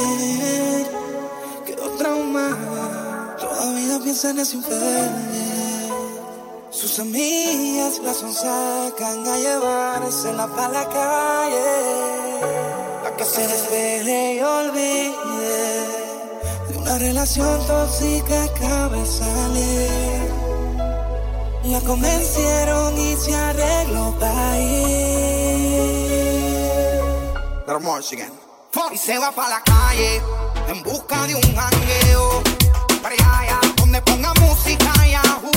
[0.00, 0.86] a salir.
[1.64, 5.56] Quedó traumada, todavía piensa en ese infeliz.
[6.70, 11.64] Sus amigas la sacan a llevársela para la calle.
[13.02, 15.86] Para que se desvele y olvide
[16.68, 20.30] de una relación tóxica acaba de salir.
[21.64, 24.96] La convencieron y se arregló para ir.
[28.92, 30.22] Y se va para la calle
[30.68, 32.42] en busca de un jangueo.
[33.02, 35.55] Para allá, donde ponga música y ajuca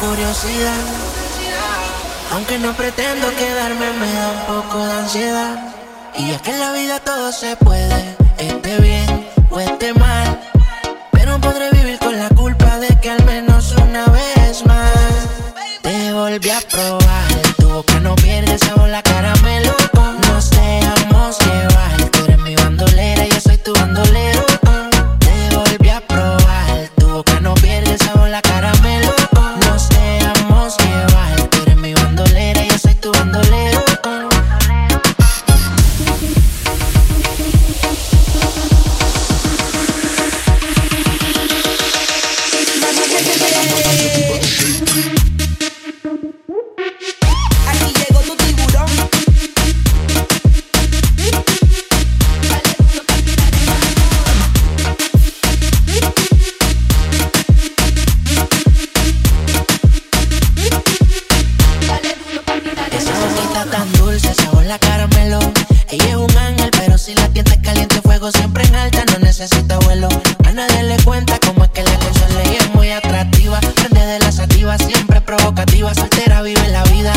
[0.00, 0.84] curiosidad.
[2.32, 5.74] Aunque no pretendo quedarme, me da un poco de ansiedad.
[6.18, 10.05] Y es que en la vida todo se puede, esté bien o esté mal.
[63.64, 65.38] Tan dulce, sabor la caramelo.
[65.88, 69.18] Ella es un ángel, pero si la tienda es caliente, fuego siempre en alta, no
[69.18, 70.08] necesita vuelo.
[70.44, 73.58] A nadie le cuenta cómo es que la consola ella es muy atractiva.
[73.60, 77.14] Prende de la sativa, siempre provocativa, soltera vive la vida.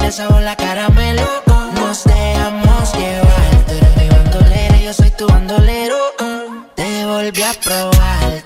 [0.00, 1.22] Pierde sabor, la caramelo.
[1.74, 5.96] Nos dejamos llevar, tú eres mi bandolera, yo soy tu bandolero.
[6.74, 8.44] Te volví a probar,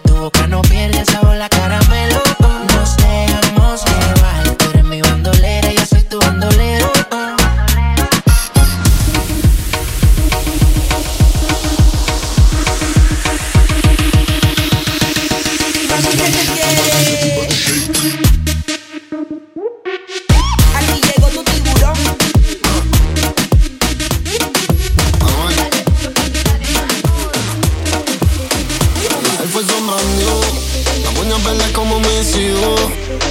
[31.45, 32.75] la moña verde como me sigo.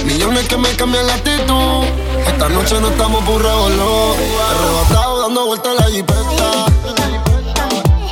[0.04, 1.84] Millones que me cambian la actitud.
[2.26, 4.14] Esta noche no estamos por revoló.
[4.50, 6.66] Arrebatado dando vueltas en la jipeta.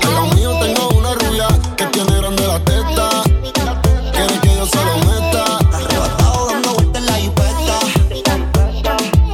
[0.02, 3.22] En lo mío tengo una rubia que tiene grande la teta.
[4.12, 5.58] Quiere que yo se lo meta.
[5.72, 7.78] Arrebatado dando vueltas en la jipeta.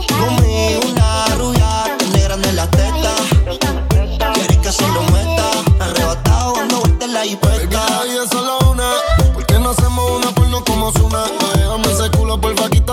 [0.08, 3.14] Conmigo una rubia, tiene grande la teta.
[4.34, 5.50] Quiere que se lo meta.
[5.80, 8.57] Arrebatado dando vueltas en la jipeta.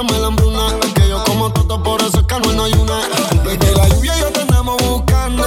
[0.03, 0.68] la hambruna.
[0.94, 3.00] Que yo como todo, por eso es que no hay una.
[3.45, 5.44] Desde la lluvia y ya tenemos buscando.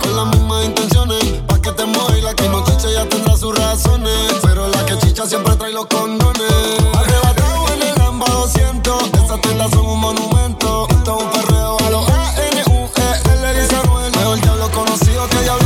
[0.00, 1.22] Con las mismas intenciones.
[1.46, 4.34] Pa' que te mueva la que no chicha ya tendrá sus razones.
[4.42, 6.52] Pero la que chicha siempre trae los condones.
[6.94, 9.02] Arrebatado en el ambas 200.
[9.24, 10.88] Esas tiendas son un monumento.
[10.90, 15.40] Esto es un perreo a los a n u e l Mejor diablo conocido que
[15.42, 15.61] diablo.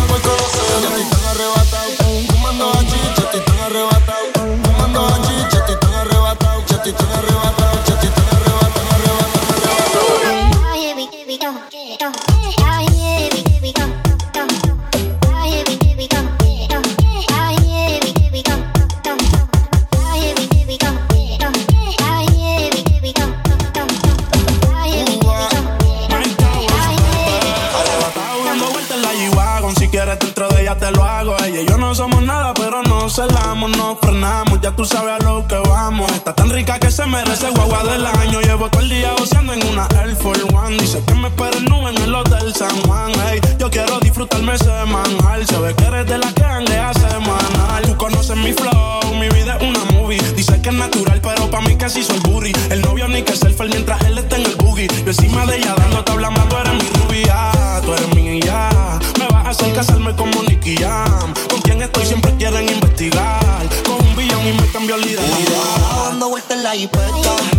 [29.96, 31.36] quieres dentro de ella te lo hago.
[31.44, 34.60] Ella y yo no somos nada, pero no celamos, no frenamos.
[34.60, 36.10] Ya tú sabes a lo que vamos.
[36.10, 38.40] Está tan rica que se merece guagua del año.
[38.40, 40.76] Llevo todo el día goceando en una Air Force One.
[40.78, 43.12] Dice que me espera el nube en el hotel San Juan.
[43.28, 45.46] Hey, yo quiero disfrutarme semanal.
[45.46, 47.82] Se ve que eres de la que a semanal.
[47.84, 50.20] Tú conoces mi flow, mi vida es una movie.
[50.34, 52.52] Dice que es natural, pero pa' mí casi soy burry.
[52.70, 54.88] El novio ni que selfie mientras él está en el boogie.
[54.88, 57.52] Yo encima de ella dando tabla más, tú eres mi rubia,
[57.84, 58.98] tú eres mi ya.
[59.18, 60.35] Me vas a hacer casarme como
[60.66, 61.32] Nicky Jam.
[61.48, 63.68] Con quien estoy siempre quieren investigar.
[63.84, 66.08] Con un billón y me cambió la identidad.
[66.08, 67.55] Dando vueltas en la hipeta